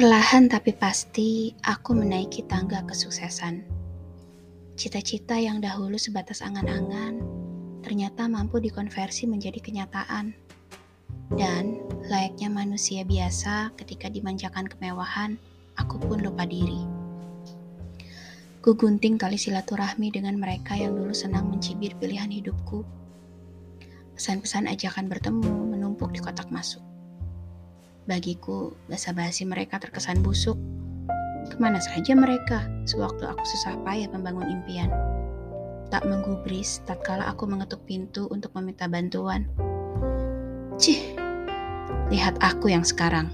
[0.00, 3.60] Perlahan tapi pasti, aku menaiki tangga kesuksesan.
[4.72, 7.20] Cita-cita yang dahulu sebatas angan-angan,
[7.84, 10.32] ternyata mampu dikonversi menjadi kenyataan.
[11.36, 15.36] Dan layaknya manusia biasa ketika dimanjakan kemewahan,
[15.76, 16.80] aku pun lupa diri.
[18.64, 22.88] Ku gunting tali silaturahmi dengan mereka yang dulu senang mencibir pilihan hidupku.
[24.16, 26.89] Pesan-pesan ajakan bertemu menumpuk di kotak masuk.
[28.10, 30.58] Bagiku, basa-basi mereka terkesan busuk.
[31.46, 34.90] Ke mana saja mereka sewaktu aku susah payah membangun impian?
[35.94, 39.46] Tak menggubris tatkala aku mengetuk pintu untuk meminta bantuan.
[40.74, 41.14] Cih,
[42.10, 43.30] lihat aku yang sekarang.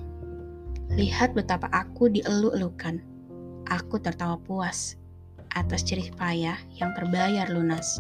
[0.93, 3.01] Lihat betapa aku dielu-elukan.
[3.73, 5.01] Aku tertawa puas
[5.57, 7.97] atas cerih payah yang terbayar lunas.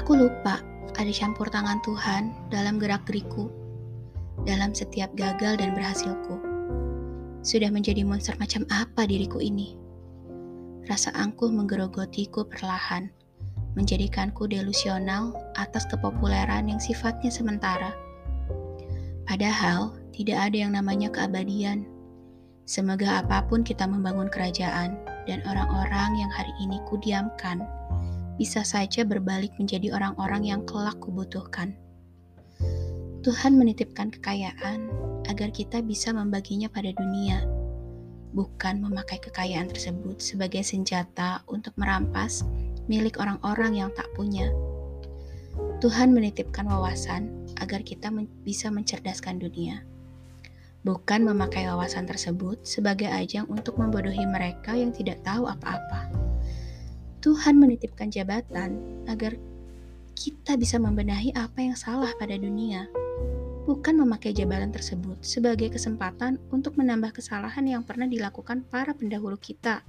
[0.00, 0.64] Aku lupa
[0.96, 3.67] ada campur tangan Tuhan dalam gerak-geriku
[4.44, 6.38] dalam setiap gagal dan berhasilku.
[7.42, 9.78] Sudah menjadi monster macam apa diriku ini?
[10.90, 13.08] Rasa angkuh menggerogotiku perlahan,
[13.78, 17.94] menjadikanku delusional atas kepopuleran yang sifatnya sementara.
[19.28, 21.86] Padahal, tidak ada yang namanya keabadian.
[22.66, 27.64] Semoga apa pun kita membangun kerajaan dan orang-orang yang hari ini kudiamkan,
[28.40, 31.76] bisa saja berbalik menjadi orang-orang yang kelak kubutuhkan.
[33.28, 34.88] Tuhan menitipkan kekayaan
[35.28, 37.44] agar kita bisa membaginya pada dunia,
[38.32, 42.40] bukan memakai kekayaan tersebut sebagai senjata untuk merampas
[42.88, 44.48] milik orang-orang yang tak punya.
[45.84, 47.28] Tuhan menitipkan wawasan
[47.60, 49.84] agar kita men bisa mencerdaskan dunia,
[50.88, 56.08] bukan memakai wawasan tersebut sebagai ajang untuk membodohi mereka yang tidak tahu apa-apa.
[57.20, 59.36] Tuhan menitipkan jabatan agar
[60.16, 62.88] kita bisa membenahi apa yang salah pada dunia
[63.68, 69.84] bukan memakai jabatan tersebut sebagai kesempatan untuk menambah kesalahan yang pernah dilakukan para pendahulu kita.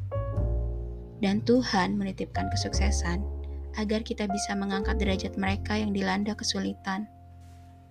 [1.24, 3.24] Dan Tuhan menitipkan kesuksesan
[3.80, 7.08] agar kita bisa mengangkat derajat mereka yang dilanda kesulitan,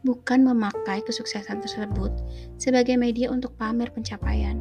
[0.04, 2.12] bukan memakai kesuksesan tersebut
[2.60, 4.60] sebagai media untuk pamer pencapaian.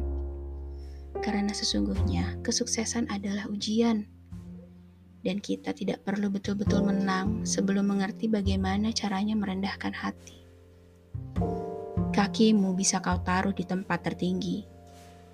[1.20, 4.08] Karena sesungguhnya kesuksesan adalah ujian,
[5.20, 10.47] dan kita tidak perlu betul-betul menang sebelum mengerti bagaimana caranya merendahkan hati.
[12.12, 14.66] Kakimu bisa kau taruh di tempat tertinggi,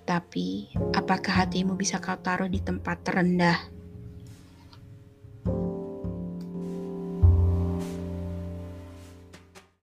[0.05, 3.74] tapi apakah hatimu bisa kau taruh di tempat terendah?